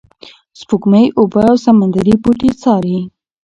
سپوږمکۍ 0.59 1.05
اوبه 1.17 1.41
او 1.51 1.55
سمندري 1.65 2.13
بوټي 2.23 2.49
څاري. 2.61 2.97